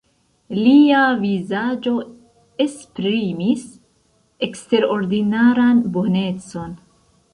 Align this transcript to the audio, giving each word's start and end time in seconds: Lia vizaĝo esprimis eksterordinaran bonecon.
Lia 0.59 1.01
vizaĝo 1.25 1.93
esprimis 2.65 3.67
eksterordinaran 4.49 5.85
bonecon. 5.99 6.75